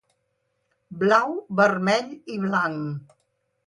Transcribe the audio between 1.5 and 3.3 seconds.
vermell i blanc.